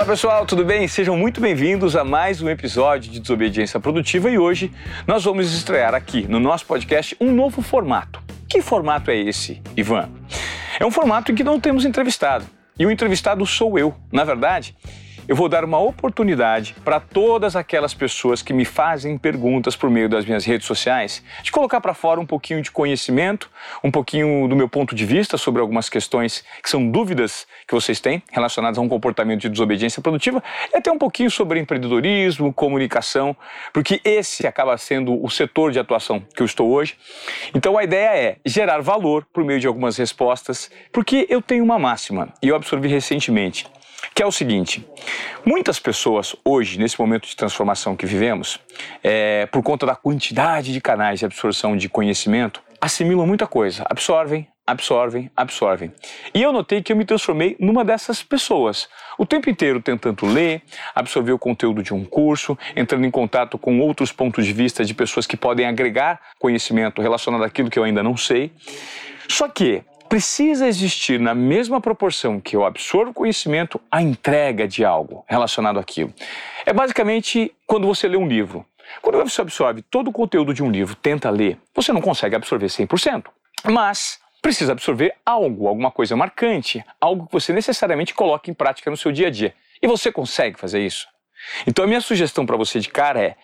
[0.00, 0.88] Fala pessoal, tudo bem?
[0.88, 4.72] Sejam muito bem-vindos a mais um episódio de Desobediência Produtiva e hoje
[5.06, 8.18] nós vamos estrear aqui no nosso podcast um novo formato.
[8.48, 10.08] Que formato é esse, Ivan?
[10.80, 12.46] É um formato em que não temos entrevistado
[12.78, 13.94] e o entrevistado sou eu.
[14.10, 14.74] Na verdade,
[15.28, 20.08] eu vou dar uma oportunidade para todas aquelas pessoas que me fazem perguntas por meio
[20.08, 23.50] das minhas redes sociais, de colocar para fora um pouquinho de conhecimento,
[23.82, 28.00] um pouquinho do meu ponto de vista sobre algumas questões que são dúvidas que vocês
[28.00, 30.42] têm relacionadas a um comportamento de desobediência produtiva,
[30.72, 33.36] e até um pouquinho sobre empreendedorismo, comunicação,
[33.72, 36.96] porque esse acaba sendo o setor de atuação que eu estou hoje.
[37.54, 41.78] Então a ideia é gerar valor por meio de algumas respostas, porque eu tenho uma
[41.78, 43.66] máxima e eu absorvi recentemente
[44.14, 44.86] que é o seguinte:
[45.44, 48.58] muitas pessoas hoje, nesse momento de transformação que vivemos,
[49.02, 54.48] é, por conta da quantidade de canais de absorção de conhecimento, assimilam muita coisa, absorvem,
[54.66, 55.92] absorvem, absorvem.
[56.32, 58.88] E eu notei que eu me transformei numa dessas pessoas.
[59.18, 60.62] O tempo inteiro tentando ler,
[60.94, 64.94] absorver o conteúdo de um curso, entrando em contato com outros pontos de vista de
[64.94, 68.52] pessoas que podem agregar conhecimento relacionado àquilo que eu ainda não sei.
[69.28, 75.24] Só que precisa existir na mesma proporção que eu absorvo conhecimento a entrega de algo
[75.28, 76.12] relacionado àquilo.
[76.66, 78.66] É basicamente quando você lê um livro.
[79.00, 82.66] Quando você absorve todo o conteúdo de um livro, tenta ler, você não consegue absorver
[82.66, 83.26] 100%.
[83.70, 88.96] Mas precisa absorver algo, alguma coisa marcante, algo que você necessariamente coloque em prática no
[88.96, 89.54] seu dia a dia.
[89.80, 91.06] E você consegue fazer isso?
[91.68, 93.36] Então a minha sugestão para você de cara é: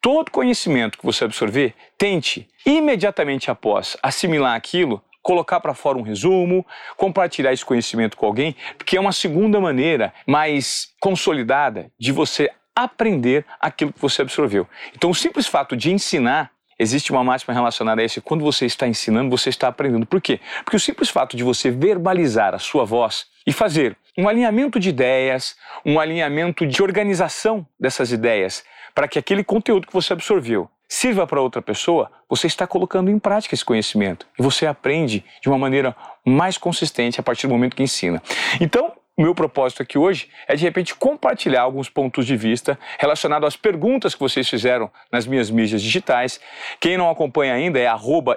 [0.00, 6.64] todo conhecimento que você absorver, tente imediatamente após assimilar aquilo, colocar para fora um resumo,
[6.96, 13.44] compartilhar esse conhecimento com alguém, porque é uma segunda maneira mais consolidada de você aprender
[13.58, 14.68] aquilo que você absorveu.
[14.94, 18.20] Então, o simples fato de ensinar Existe uma máxima relacionada a isso.
[18.20, 20.04] Quando você está ensinando, você está aprendendo.
[20.04, 20.40] Por quê?
[20.64, 24.88] Porque o simples fato de você verbalizar a sua voz e fazer um alinhamento de
[24.88, 31.26] ideias, um alinhamento de organização dessas ideias, para que aquele conteúdo que você absorveu sirva
[31.26, 35.58] para outra pessoa, você está colocando em prática esse conhecimento e você aprende de uma
[35.58, 38.22] maneira mais consistente a partir do momento que ensina.
[38.60, 43.46] Então, o meu propósito aqui hoje é de repente compartilhar alguns pontos de vista relacionados
[43.46, 46.40] às perguntas que vocês fizeram nas minhas mídias digitais.
[46.80, 48.36] Quem não acompanha ainda é arroba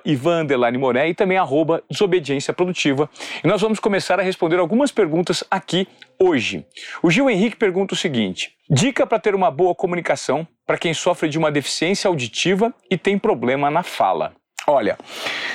[0.80, 3.10] Moré e também arroba Desobediência Produtiva.
[3.44, 5.88] E nós vamos começar a responder algumas perguntas aqui
[6.20, 6.64] hoje.
[7.02, 11.30] O Gil Henrique pergunta o seguinte: dica para ter uma boa comunicação para quem sofre
[11.30, 14.34] de uma deficiência auditiva e tem problema na fala.
[14.68, 14.98] Olha,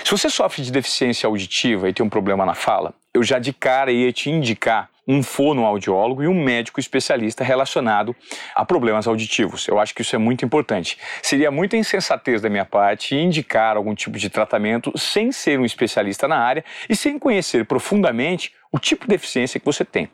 [0.03, 3.53] se você sofre de deficiência auditiva e tem um problema na fala, eu já de
[3.53, 8.15] cara ia te indicar um fonoaudiólogo e um médico especialista relacionado
[8.55, 9.67] a problemas auditivos.
[9.69, 10.97] Eu acho que isso é muito importante.
[11.21, 16.27] Seria muita insensatez da minha parte indicar algum tipo de tratamento sem ser um especialista
[16.27, 20.09] na área e sem conhecer profundamente o tipo de deficiência que você tem.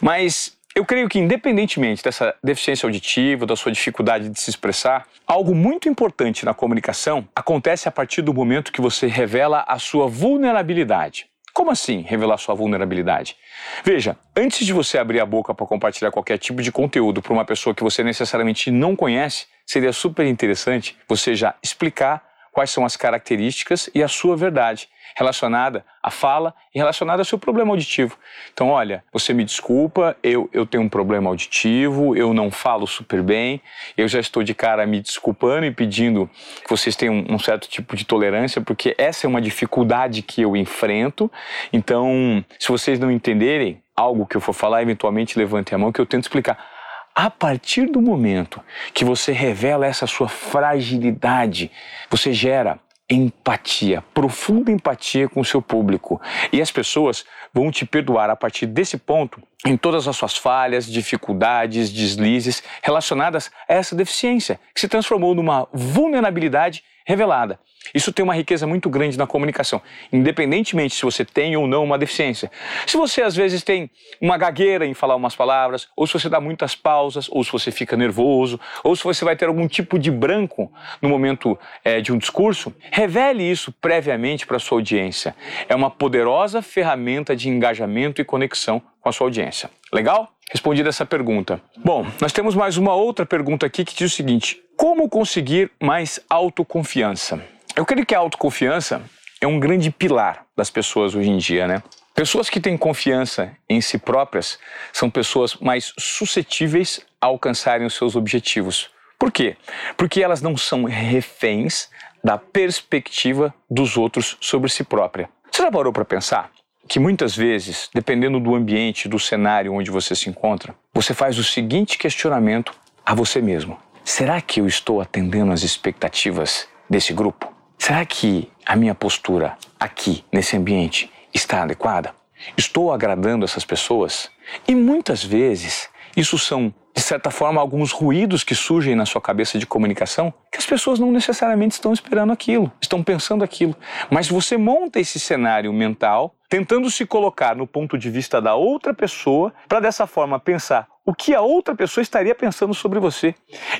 [0.00, 5.54] Mas eu creio que, independentemente dessa deficiência auditiva, da sua dificuldade de se expressar, algo
[5.54, 11.30] muito importante na comunicação acontece a partir do momento que você revela a sua vulnerabilidade.
[11.54, 13.38] Como assim revelar sua vulnerabilidade?
[13.82, 17.46] Veja, antes de você abrir a boca para compartilhar qualquer tipo de conteúdo para uma
[17.46, 22.22] pessoa que você necessariamente não conhece, seria super interessante você já explicar
[22.56, 27.38] quais são as características e a sua verdade relacionada à fala e relacionada ao seu
[27.38, 28.16] problema auditivo.
[28.50, 33.22] Então, olha, você me desculpa, eu, eu tenho um problema auditivo, eu não falo super
[33.22, 33.60] bem,
[33.94, 36.30] eu já estou de cara me desculpando e pedindo
[36.64, 40.56] que vocês tenham um certo tipo de tolerância, porque essa é uma dificuldade que eu
[40.56, 41.30] enfrento.
[41.70, 46.00] Então, se vocês não entenderem algo que eu for falar, eventualmente levantem a mão que
[46.00, 46.75] eu tento explicar
[47.16, 48.60] a partir do momento
[48.92, 51.70] que você revela essa sua fragilidade,
[52.10, 52.78] você gera
[53.08, 56.20] empatia, profunda empatia com o seu público.
[56.52, 60.84] E as pessoas vão te perdoar a partir desse ponto em todas as suas falhas,
[60.84, 67.58] dificuldades, deslizes relacionadas a essa deficiência, que se transformou numa vulnerabilidade revelada.
[67.94, 69.80] Isso tem uma riqueza muito grande na comunicação,
[70.12, 72.50] independentemente se você tem ou não uma deficiência.
[72.86, 73.90] Se você às vezes tem
[74.20, 77.70] uma gagueira em falar umas palavras, ou se você dá muitas pausas, ou se você
[77.70, 82.12] fica nervoso, ou se você vai ter algum tipo de branco no momento é, de
[82.12, 85.34] um discurso, revele isso previamente para a sua audiência.
[85.68, 89.70] É uma poderosa ferramenta de engajamento e conexão com a sua audiência.
[89.92, 90.28] Legal?
[90.50, 91.60] Respondida essa pergunta.
[91.76, 96.20] Bom, nós temos mais uma outra pergunta aqui que diz o seguinte: como conseguir mais
[96.28, 97.42] autoconfiança?
[97.76, 99.02] Eu creio que a autoconfiança
[99.38, 101.82] é um grande pilar das pessoas hoje em dia, né?
[102.14, 104.58] Pessoas que têm confiança em si próprias
[104.94, 108.88] são pessoas mais suscetíveis a alcançarem os seus objetivos.
[109.18, 109.58] Por quê?
[109.94, 111.90] Porque elas não são reféns
[112.24, 115.28] da perspectiva dos outros sobre si própria.
[115.52, 116.50] Você já parou para pensar?
[116.88, 121.42] que muitas vezes, dependendo do ambiente, do cenário onde você se encontra, você faz o
[121.42, 122.72] seguinte questionamento
[123.04, 127.55] a você mesmo: será que eu estou atendendo às expectativas desse grupo?
[127.86, 132.12] Será que a minha postura aqui, nesse ambiente, está adequada?
[132.56, 134.28] Estou agradando essas pessoas?
[134.66, 139.56] E muitas vezes isso são, de certa forma, alguns ruídos que surgem na sua cabeça
[139.56, 143.76] de comunicação que as pessoas não necessariamente estão esperando aquilo, estão pensando aquilo.
[144.10, 148.92] Mas você monta esse cenário mental tentando se colocar no ponto de vista da outra
[148.92, 153.32] pessoa para dessa forma pensar o que a outra pessoa estaria pensando sobre você.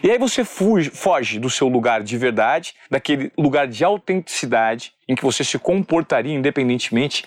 [0.02, 5.16] E aí você fuge, foge do seu lugar de verdade, daquele lugar de autenticidade em
[5.16, 7.24] que você se comportaria independentemente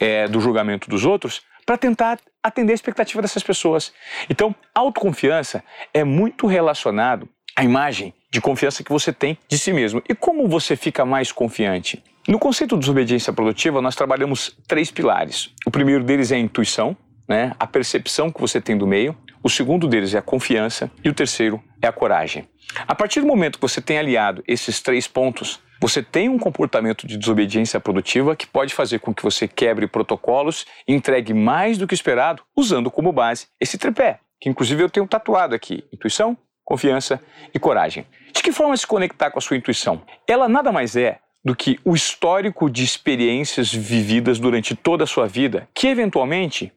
[0.00, 3.92] é, do julgamento dos outros, para tentar atender a expectativa dessas pessoas.
[4.28, 5.62] Então, autoconfiança
[5.94, 10.02] é muito relacionado à imagem de confiança que você tem de si mesmo.
[10.08, 12.02] E como você fica mais confiante?
[12.26, 15.50] No conceito de desobediência produtiva, nós trabalhamos três pilares.
[15.66, 16.96] O primeiro deles é a intuição,
[17.28, 17.52] né?
[17.58, 19.16] a percepção que você tem do meio.
[19.44, 20.88] O segundo deles é a confiança.
[21.02, 22.48] E o terceiro é a coragem.
[22.86, 27.08] A partir do momento que você tem aliado esses três pontos, você tem um comportamento
[27.08, 31.88] de desobediência produtiva que pode fazer com que você quebre protocolos e entregue mais do
[31.88, 37.20] que esperado, usando como base esse tripé, que inclusive eu tenho tatuado aqui: intuição, confiança
[37.52, 38.06] e coragem.
[38.32, 40.02] De que forma se conectar com a sua intuição?
[40.24, 45.26] Ela nada mais é do que o histórico de experiências vividas durante toda a sua
[45.26, 46.72] vida, que eventualmente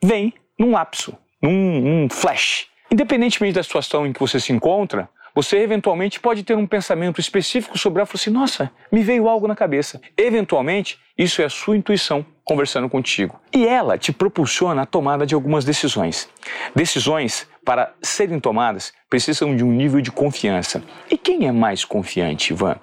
[0.00, 1.18] vem num lapso,
[1.50, 2.66] num, flash.
[2.90, 7.76] Independentemente da situação em que você se encontra, você eventualmente pode ter um pensamento específico
[7.76, 10.00] sobre ela e falar assim: nossa, me veio algo na cabeça.
[10.16, 13.40] Eventualmente, isso é a sua intuição conversando contigo.
[13.52, 16.28] E ela te propulsiona a tomada de algumas decisões.
[16.74, 20.82] Decisões, para serem tomadas, precisam de um nível de confiança.
[21.10, 22.76] E quem é mais confiante, Ivan?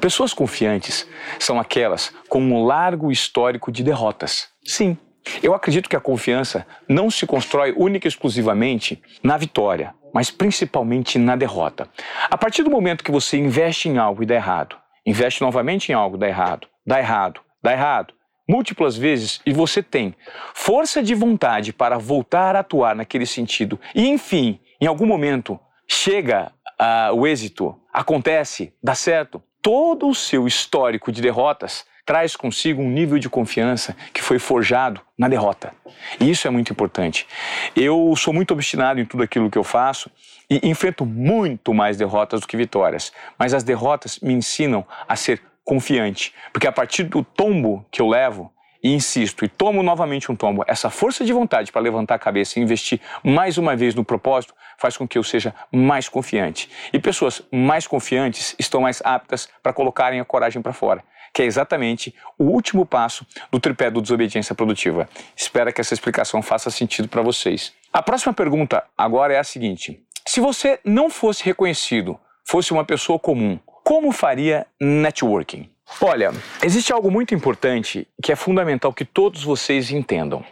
[0.00, 1.08] Pessoas confiantes
[1.38, 4.48] são aquelas com um largo histórico de derrotas.
[4.64, 4.98] Sim,
[5.42, 11.18] eu acredito que a confiança não se constrói única e exclusivamente na vitória, mas principalmente
[11.18, 11.88] na derrota.
[12.30, 15.94] A partir do momento que você investe em algo e dá errado, investe novamente em
[15.94, 18.14] algo dá errado, dá errado, dá errado,
[18.48, 20.14] múltiplas vezes e você tem
[20.54, 25.58] força de vontade para voltar a atuar naquele sentido e, enfim, em algum momento
[25.88, 32.80] chega uh, o êxito, acontece, dá certo, todo o seu histórico de derrotas traz consigo
[32.80, 35.74] um nível de confiança que foi forjado na derrota.
[36.20, 37.26] E isso é muito importante.
[37.74, 40.08] Eu sou muito obstinado em tudo aquilo que eu faço
[40.48, 45.42] e enfrento muito mais derrotas do que vitórias, mas as derrotas me ensinam a ser
[45.64, 48.52] confiante, porque a partir do tombo que eu levo,
[48.84, 52.60] e insisto e tomo novamente um tombo, essa força de vontade para levantar a cabeça
[52.60, 56.70] e investir mais uma vez no propósito faz com que eu seja mais confiante.
[56.92, 61.02] E pessoas mais confiantes estão mais aptas para colocarem a coragem para fora
[61.36, 65.06] que é exatamente o último passo do tripé do desobediência produtiva.
[65.36, 67.74] Espero que essa explicação faça sentido para vocês.
[67.92, 73.18] A próxima pergunta agora é a seguinte: se você não fosse reconhecido, fosse uma pessoa
[73.18, 75.68] comum, como faria networking?
[76.00, 80.42] Olha, existe algo muito importante que é fundamental que todos vocês entendam.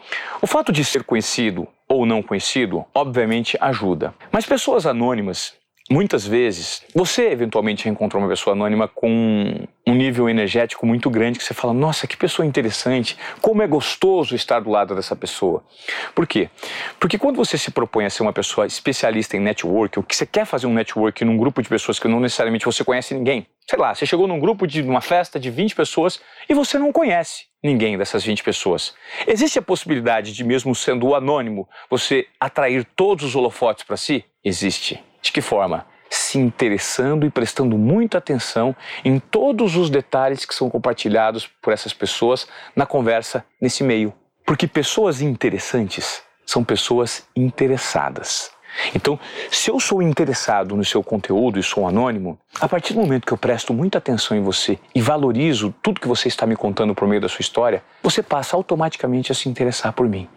[0.42, 4.14] O fato de ser conhecido ou não conhecido, obviamente, ajuda.
[4.30, 5.54] Mas pessoas anônimas
[5.90, 11.44] Muitas vezes, você eventualmente encontrou uma pessoa anônima com um nível energético muito grande que
[11.44, 15.62] você fala: nossa, que pessoa interessante, como é gostoso estar do lado dessa pessoa.
[16.14, 16.48] Por quê?
[16.98, 20.24] Porque quando você se propõe a ser uma pessoa especialista em network, ou que você
[20.24, 23.78] quer fazer um network num grupo de pessoas que não necessariamente você conhece ninguém, sei
[23.78, 26.18] lá, você chegou num grupo de uma festa de 20 pessoas
[26.48, 28.94] e você não conhece ninguém dessas 20 pessoas.
[29.26, 34.24] Existe a possibilidade de, mesmo sendo anônimo, você atrair todos os holofotes para si?
[34.42, 34.98] Existe.
[35.24, 35.86] De que forma?
[36.10, 41.94] Se interessando e prestando muita atenção em todos os detalhes que são compartilhados por essas
[41.94, 44.12] pessoas na conversa nesse meio.
[44.44, 48.50] Porque pessoas interessantes são pessoas interessadas.
[48.94, 49.18] Então,
[49.50, 53.32] se eu sou interessado no seu conteúdo e sou anônimo, a partir do momento que
[53.32, 57.06] eu presto muita atenção em você e valorizo tudo que você está me contando por
[57.06, 60.28] meio da sua história, você passa automaticamente a se interessar por mim.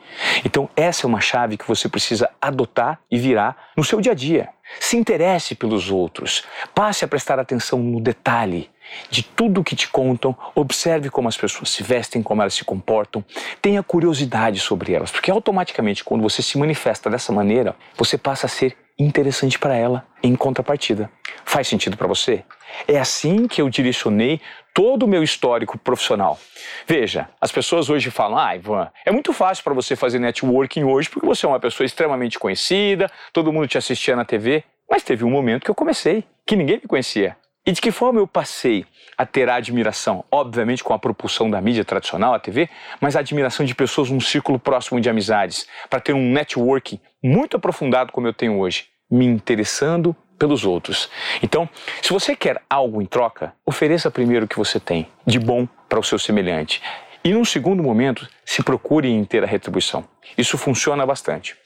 [0.46, 4.16] Então, essa é uma chave que você precisa adotar e virar no seu dia a
[4.16, 4.50] dia.
[4.80, 6.44] Se interesse pelos outros,
[6.76, 8.70] passe a prestar atenção no detalhe
[9.10, 13.24] de tudo que te contam, observe como as pessoas se vestem, como elas se comportam,
[13.62, 18.50] tenha curiosidade sobre elas, porque automaticamente quando você se manifesta dessa maneira, você passa a
[18.50, 21.10] ser interessante para ela em contrapartida.
[21.46, 22.44] Faz sentido para você?
[22.88, 24.42] É assim que eu direcionei
[24.74, 26.40] todo o meu histórico profissional.
[26.86, 31.10] Veja, as pessoas hoje falam: "Ah, Ivan, é muito fácil para você fazer networking hoje
[31.10, 34.64] porque você é uma pessoa extremamente conhecida, todo mundo te assistia na TV".
[34.90, 37.36] Mas teve um momento que eu comecei, que ninguém me conhecia.
[37.68, 38.86] E de que forma eu passei
[39.18, 42.70] a ter a admiração, obviamente com a propulsão da mídia tradicional, a TV,
[43.02, 47.58] mas a admiração de pessoas num círculo próximo de amizades, para ter um networking muito
[47.58, 51.10] aprofundado como eu tenho hoje, me interessando pelos outros.
[51.44, 51.68] Então,
[52.02, 56.00] se você quer algo em troca, ofereça primeiro o que você tem de bom para
[56.00, 56.82] o seu semelhante.
[57.22, 60.06] E num segundo momento, se procure em ter a retribuição.
[60.38, 61.58] Isso funciona bastante.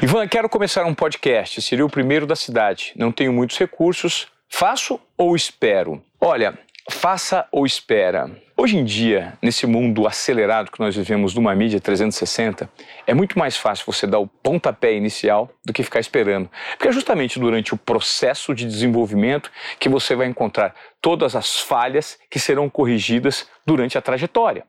[0.00, 1.60] Ivan, quero começar um podcast.
[1.60, 2.92] Seria o primeiro da cidade.
[2.94, 4.28] Não tenho muitos recursos.
[4.52, 6.02] Faço ou espero?
[6.20, 6.58] Olha,
[6.90, 8.30] faça ou espera.
[8.56, 12.68] Hoje em dia, nesse mundo acelerado que nós vivemos numa mídia 360,
[13.06, 16.50] é muito mais fácil você dar o pontapé inicial do que ficar esperando.
[16.72, 22.18] Porque é justamente durante o processo de desenvolvimento que você vai encontrar todas as falhas
[22.28, 24.66] que serão corrigidas durante a trajetória.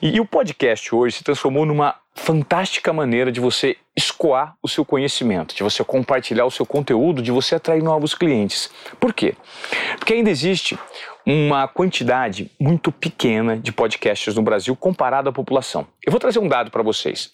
[0.00, 4.84] E, e o podcast hoje se transformou numa fantástica maneira de você escoar o seu
[4.84, 8.70] conhecimento, de você compartilhar o seu conteúdo, de você atrair novos clientes.
[8.98, 9.34] Por quê?
[9.98, 10.76] Porque ainda existe
[11.24, 15.86] uma quantidade muito pequena de podcasts no Brasil comparado à população.
[16.04, 17.32] Eu vou trazer um dado para vocês.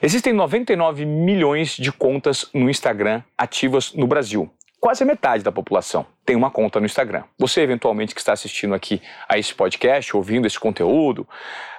[0.00, 4.50] Existem 99 milhões de contas no Instagram ativas no Brasil.
[4.82, 7.22] Quase metade da população tem uma conta no Instagram.
[7.38, 11.24] Você, eventualmente, que está assistindo aqui a esse podcast, ouvindo esse conteúdo,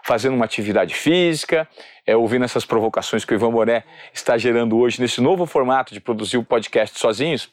[0.01, 1.67] fazendo uma atividade física,
[2.07, 3.83] é, ouvindo essas provocações que o Ivan Moré
[4.13, 7.49] está gerando hoje nesse novo formato de produzir o podcast sozinhos,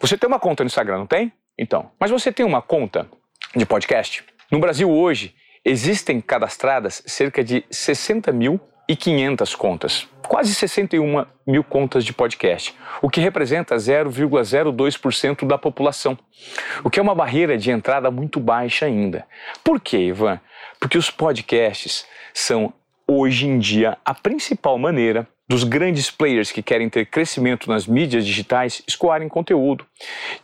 [0.00, 1.32] você tem uma conta no Instagram, não tem?
[1.56, 3.08] Então, mas você tem uma conta
[3.54, 4.24] de podcast.
[4.50, 5.32] No Brasil hoje
[5.64, 8.60] existem cadastradas cerca de 60 mil
[8.96, 16.18] 500 contas, quase 61 mil contas de podcast, o que representa 0,02% da população,
[16.82, 19.26] o que é uma barreira de entrada muito baixa ainda.
[19.62, 20.40] Por quê, Ivan?
[20.80, 22.72] Porque os podcasts são
[23.06, 28.26] hoje em dia a principal maneira dos grandes players que querem ter crescimento nas mídias
[28.26, 29.86] digitais escoarem conteúdo,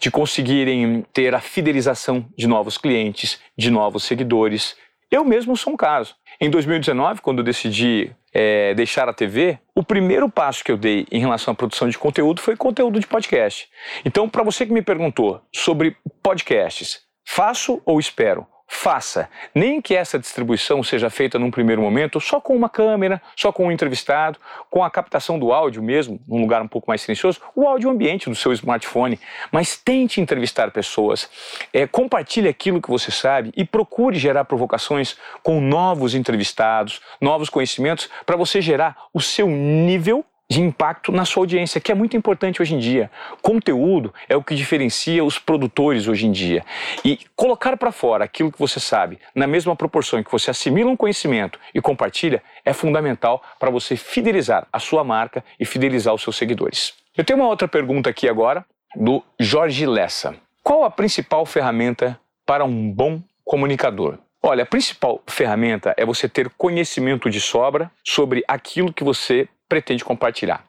[0.00, 4.74] de conseguirem ter a fidelização de novos clientes, de novos seguidores.
[5.10, 6.14] Eu mesmo sou um caso.
[6.40, 11.06] Em 2019, quando eu decidi é, deixar a TV, o primeiro passo que eu dei
[11.10, 13.68] em relação à produção de conteúdo foi conteúdo de podcast.
[14.04, 18.46] Então, para você que me perguntou sobre podcasts, faço ou espero?
[18.66, 19.28] Faça.
[19.54, 23.66] Nem que essa distribuição seja feita num primeiro momento só com uma câmera, só com
[23.66, 24.38] um entrevistado,
[24.71, 28.28] com a captação do áudio mesmo, num lugar um pouco mais silencioso, o áudio ambiente
[28.28, 29.18] do seu smartphone.
[29.52, 31.28] Mas tente entrevistar pessoas,
[31.73, 38.09] é, compartilhe aquilo que você sabe e procure gerar provocações com novos entrevistados, novos conhecimentos,
[38.26, 42.62] para você gerar o seu nível de impacto na sua audiência, que é muito importante
[42.62, 43.11] hoje em dia.
[43.42, 46.64] Conteúdo é o que diferencia os produtores hoje em dia.
[47.04, 50.88] E colocar para fora aquilo que você sabe, na mesma proporção em que você assimila
[50.88, 56.23] um conhecimento e compartilha, é fundamental para você fidelizar a sua marca e fidelizar os
[56.23, 56.94] seus seguidores.
[57.16, 60.37] Eu tenho uma outra pergunta aqui agora, do Jorge Lessa.
[60.62, 64.18] Qual a principal ferramenta para um bom comunicador?
[64.40, 70.04] Olha, a principal ferramenta é você ter conhecimento de sobra sobre aquilo que você pretende
[70.04, 70.64] compartilhar.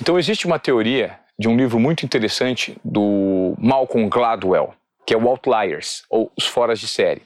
[0.00, 4.74] Então existe uma teoria de um livro muito interessante do Malcolm Gladwell,
[5.06, 7.22] que é o Outliers, ou os foras de série.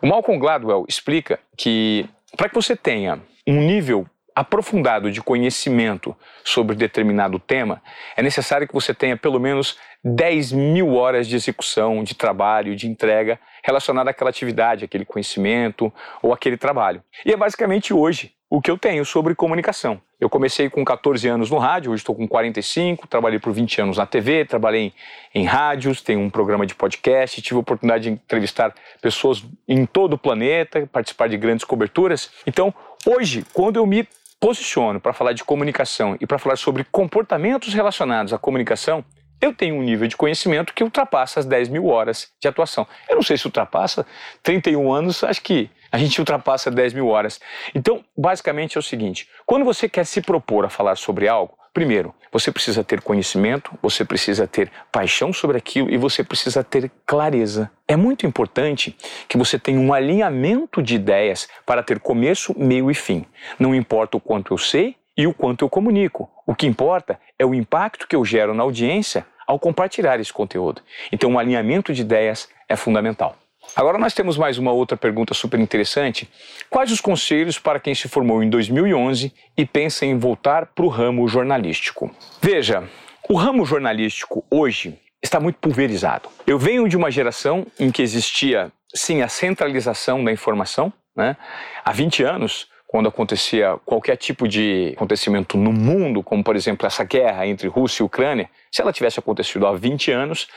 [0.00, 6.76] O Malcolm Gladwell explica que para que você tenha um nível aprofundado de conhecimento sobre
[6.76, 7.82] determinado tema,
[8.16, 12.86] é necessário que você tenha pelo menos 10 mil horas de execução, de trabalho, de
[12.86, 17.02] entrega relacionada àquela atividade, aquele conhecimento ou aquele trabalho.
[17.26, 20.02] E é basicamente hoje o que eu tenho sobre comunicação.
[20.20, 23.96] Eu comecei com 14 anos no rádio, hoje estou com 45, trabalhei por 20 anos
[23.96, 24.92] na TV, trabalhei
[25.32, 30.14] em rádios, tenho um programa de podcast, tive a oportunidade de entrevistar pessoas em todo
[30.14, 32.28] o planeta, participar de grandes coberturas.
[32.44, 32.74] Então,
[33.06, 34.06] hoje, quando eu me
[34.40, 39.04] posiciono para falar de comunicação e para falar sobre comportamentos relacionados à comunicação,
[39.40, 42.86] eu tenho um nível de conhecimento que ultrapassa as 10 mil horas de atuação.
[43.08, 44.04] Eu não sei se ultrapassa,
[44.42, 47.40] 31 anos, acho que a gente ultrapassa 10 mil horas.
[47.74, 52.14] Então, basicamente é o seguinte: quando você quer se propor a falar sobre algo, primeiro,
[52.32, 57.70] você precisa ter conhecimento, você precisa ter paixão sobre aquilo e você precisa ter clareza.
[57.88, 58.96] É muito importante
[59.28, 63.24] que você tenha um alinhamento de ideias para ter começo, meio e fim.
[63.58, 66.30] Não importa o quanto eu sei e o quanto eu comunico.
[66.46, 70.80] O que importa é o impacto que eu gero na audiência ao compartilhar esse conteúdo.
[71.10, 73.36] Então, um alinhamento de ideias é fundamental.
[73.76, 76.28] Agora nós temos mais uma outra pergunta super interessante.
[76.68, 80.88] Quais os conselhos para quem se formou em 2011 e pensa em voltar para o
[80.88, 82.10] ramo jornalístico?
[82.42, 82.84] Veja,
[83.28, 86.28] o ramo jornalístico hoje está muito pulverizado.
[86.46, 90.92] Eu venho de uma geração em que existia, sim, a centralização da informação.
[91.14, 91.36] Né?
[91.84, 97.04] Há 20 anos, quando acontecia qualquer tipo de acontecimento no mundo, como por exemplo essa
[97.04, 100.48] guerra entre Rússia e Ucrânia, se ela tivesse acontecido há 20 anos,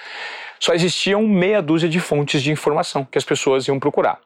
[0.63, 4.21] só existiam meia dúzia de fontes de informação que as pessoas iam procurar.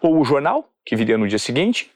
[0.00, 1.92] Ou o jornal, que viria no dia seguinte,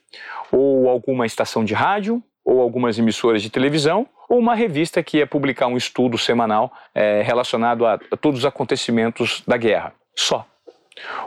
[0.49, 5.27] ou alguma estação de rádio, ou algumas emissoras de televisão, ou uma revista que ia
[5.27, 9.93] publicar um estudo semanal é, relacionado a, a todos os acontecimentos da guerra.
[10.15, 10.47] Só.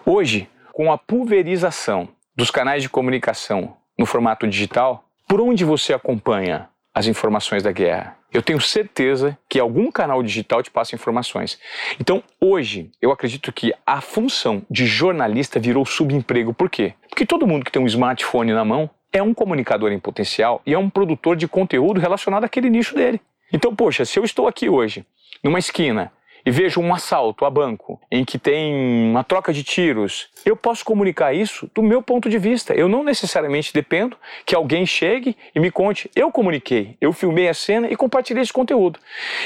[0.07, 6.71] Hoje, com a pulverização dos canais de comunicação no formato digital, por onde você acompanha
[6.95, 8.17] as informações da guerra?
[8.33, 11.59] Eu tenho certeza que algum canal digital te passa informações.
[12.01, 16.53] Então, hoje, eu acredito que a função de jornalista virou subemprego.
[16.55, 16.95] Por quê?
[17.09, 20.75] Porque todo mundo que tem um smartphone na mão é um comunicador em potencial e
[20.75, 23.21] é um produtor de conteúdo relacionado àquele nicho dele.
[23.53, 25.07] Então, poxa, se eu estou aqui hoje,
[25.43, 26.11] numa esquina,
[26.45, 30.85] e vejo um assalto a banco em que tem uma troca de tiros, eu posso
[30.85, 32.75] comunicar isso do meu ponto de vista.
[32.75, 36.11] Eu não necessariamente dependo que alguém chegue e me conte.
[36.15, 38.99] Eu comuniquei, eu filmei a cena e compartilhei esse conteúdo.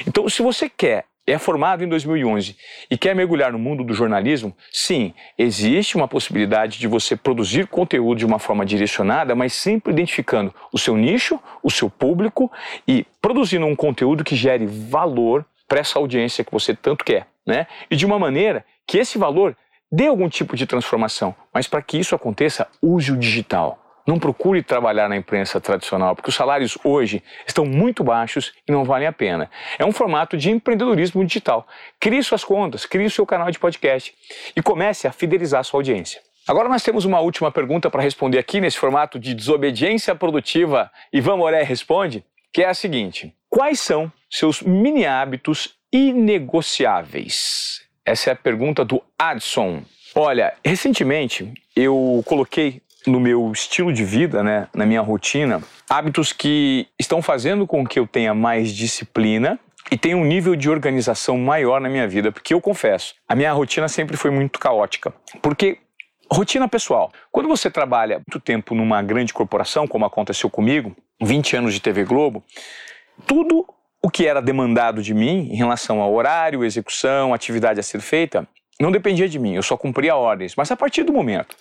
[0.07, 2.57] Então, se você quer é formado em 2011
[2.91, 8.19] e quer mergulhar no mundo do jornalismo, sim, existe uma possibilidade de você produzir conteúdo
[8.19, 12.51] de uma forma direcionada, mas sempre identificando o seu nicho, o seu público
[12.87, 17.67] e produzindo um conteúdo que gere valor para essa audiência que você tanto quer, né?
[17.91, 19.57] E de uma maneira que esse valor
[19.93, 21.35] dê algum tipo de transformação.
[21.53, 23.85] Mas para que isso aconteça, use o digital.
[24.07, 28.83] Não procure trabalhar na imprensa tradicional, porque os salários hoje estão muito baixos e não
[28.83, 29.51] valem a pena.
[29.79, 31.69] É um formato de empreendedorismo digital.
[32.01, 34.15] Crie suas contas, crie seu canal de podcast
[34.57, 36.23] e comece a fidelizar sua audiência.
[36.49, 40.91] Agora nós temos uma última pergunta para responder aqui nesse formato de desobediência produtiva.
[41.13, 47.81] Ivan Moré responde, que é a seguinte: Quais são seus mini hábitos inegociáveis?
[48.05, 49.83] Essa é a pergunta do Adson.
[50.15, 56.87] Olha, recentemente eu coloquei no meu estilo de vida, né, na minha rotina, hábitos que
[56.99, 59.59] estão fazendo com que eu tenha mais disciplina
[59.91, 63.53] e tenha um nível de organização maior na minha vida, porque eu confesso, a minha
[63.53, 65.15] rotina sempre foi muito caótica.
[65.41, 65.79] Porque
[66.31, 71.73] rotina pessoal, quando você trabalha muito tempo numa grande corporação, como aconteceu comigo, 20 anos
[71.73, 72.45] de TV Globo,
[73.27, 73.67] tudo
[74.03, 78.47] o que era demandado de mim em relação ao horário, execução, atividade a ser feita,
[78.81, 80.55] não dependia de mim, eu só cumpria ordens.
[80.55, 81.57] Mas a partir do momento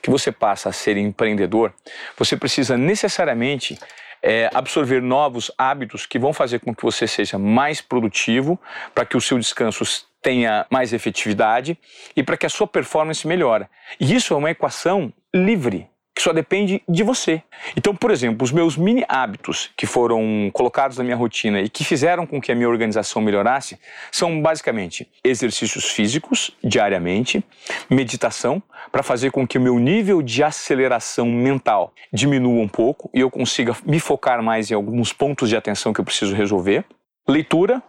[0.00, 1.74] que você passa a ser empreendedor,
[2.16, 3.76] você precisa necessariamente
[4.22, 8.60] é, absorver novos hábitos que vão fazer com que você seja mais produtivo,
[8.94, 9.84] para que o seu descanso
[10.22, 11.76] tenha mais efetividade
[12.14, 13.66] e para que a sua performance melhore.
[13.98, 15.89] E isso é uma equação livre
[16.20, 17.42] que só depende de você.
[17.74, 21.82] Então, por exemplo, os meus mini hábitos que foram colocados na minha rotina e que
[21.82, 23.78] fizeram com que a minha organização melhorasse
[24.12, 27.42] são basicamente exercícios físicos diariamente,
[27.88, 33.20] meditação para fazer com que o meu nível de aceleração mental diminua um pouco e
[33.20, 36.84] eu consiga me focar mais em alguns pontos de atenção que eu preciso resolver,
[37.26, 37.82] leitura,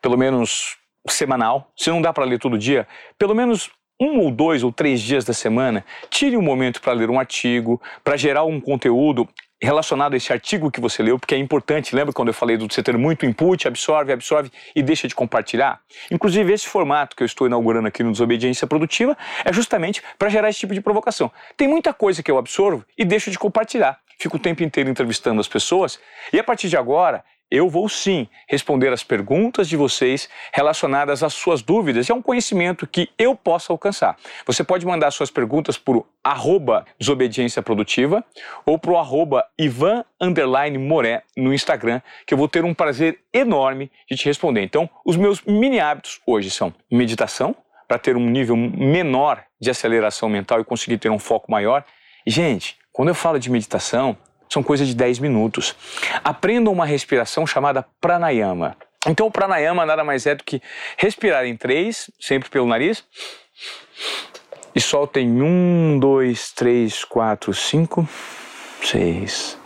[0.00, 1.70] pelo menos semanal.
[1.76, 3.70] Se não dá para ler todo dia, pelo menos
[4.00, 7.80] um ou dois ou três dias da semana, tire um momento para ler um artigo,
[8.02, 9.28] para gerar um conteúdo
[9.62, 11.94] relacionado a esse artigo que você leu, porque é importante.
[11.94, 15.80] Lembra quando eu falei do você ter muito input, absorve, absorve e deixa de compartilhar?
[16.10, 20.50] Inclusive, esse formato que eu estou inaugurando aqui no Desobediência Produtiva é justamente para gerar
[20.50, 21.30] esse tipo de provocação.
[21.56, 23.98] Tem muita coisa que eu absorvo e deixo de compartilhar.
[24.18, 25.98] Fico o tempo inteiro entrevistando as pessoas
[26.32, 31.34] e a partir de agora eu vou sim responder as perguntas de vocês relacionadas às
[31.34, 32.10] suas dúvidas.
[32.10, 34.16] É um conhecimento que eu posso alcançar.
[34.46, 38.24] Você pode mandar suas perguntas por arroba desobediência produtiva
[38.66, 40.04] ou para o arroba Ivan
[40.80, 44.62] Moré no Instagram, que eu vou ter um prazer enorme de te responder.
[44.62, 47.54] Então, os meus mini hábitos hoje são meditação,
[47.86, 51.84] para ter um nível menor de aceleração mental e conseguir ter um foco maior.
[52.26, 54.16] Gente, quando eu falo de meditação,
[54.48, 55.74] são coisas de 10 minutos.
[56.22, 58.76] Aprendam uma respiração chamada pranayama.
[59.06, 60.62] Então, o pranayama nada mais é do que
[60.96, 63.04] respirar em três, sempre pelo nariz,
[64.74, 68.08] e soltem um, dois, três, quatro, cinco,
[68.82, 69.58] seis.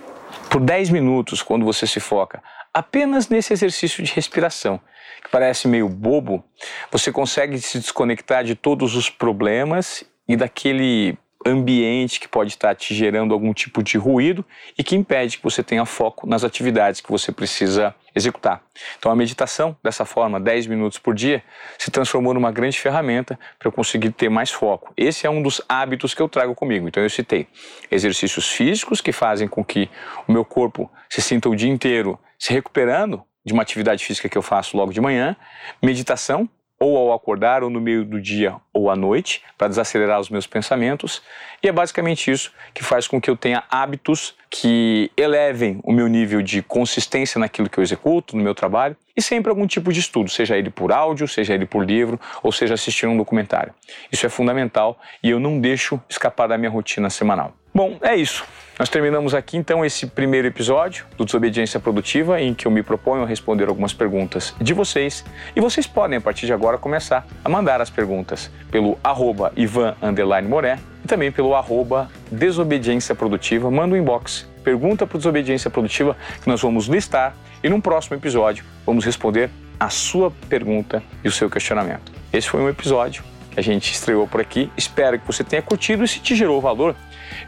[0.50, 4.80] Por 10 minutos, quando você se foca apenas nesse exercício de respiração,
[5.22, 6.44] que parece meio bobo,
[6.90, 12.94] você consegue se desconectar de todos os problemas e daquele ambiente que pode estar te
[12.94, 14.44] gerando algum tipo de ruído
[14.76, 18.62] e que impede que você tenha foco nas atividades que você precisa executar.
[18.98, 21.42] Então a meditação, dessa forma, 10 minutos por dia,
[21.78, 24.92] se transformou numa grande ferramenta para eu conseguir ter mais foco.
[24.96, 26.88] Esse é um dos hábitos que eu trago comigo.
[26.88, 27.46] Então eu citei
[27.90, 29.88] exercícios físicos que fazem com que
[30.26, 34.36] o meu corpo se sinta o dia inteiro se recuperando de uma atividade física que
[34.36, 35.36] eu faço logo de manhã,
[35.82, 36.48] meditação
[36.78, 40.46] ou ao acordar, ou no meio do dia ou à noite, para desacelerar os meus
[40.46, 41.22] pensamentos.
[41.62, 46.06] E é basicamente isso que faz com que eu tenha hábitos que elevem o meu
[46.06, 50.00] nível de consistência naquilo que eu executo, no meu trabalho, e sempre algum tipo de
[50.00, 53.74] estudo, seja ele por áudio, seja ele por livro, ou seja assistindo um documentário.
[54.12, 57.52] Isso é fundamental e eu não deixo escapar da minha rotina semanal.
[57.78, 58.44] Bom, é isso.
[58.76, 63.22] Nós terminamos aqui então esse primeiro episódio do Desobediência Produtiva, em que eu me proponho
[63.22, 65.24] a responder algumas perguntas de vocês.
[65.54, 69.94] E vocês podem, a partir de agora, começar a mandar as perguntas pelo arroba Ivan
[70.48, 73.70] Moré e também pelo arroba Desobediência Produtiva.
[73.70, 78.16] Manda um inbox, pergunta para o Desobediência Produtiva que nós vamos listar e num próximo
[78.16, 82.10] episódio vamos responder a sua pergunta e o seu questionamento.
[82.32, 84.68] Esse foi um episódio que a gente estreou por aqui.
[84.76, 86.96] Espero que você tenha curtido e se te gerou valor,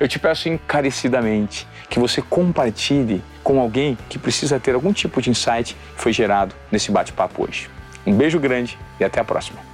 [0.00, 5.28] eu te peço encarecidamente que você compartilhe com alguém que precisa ter algum tipo de
[5.28, 7.68] insight que foi gerado nesse bate-papo hoje.
[8.06, 9.69] Um beijo grande e até a próxima.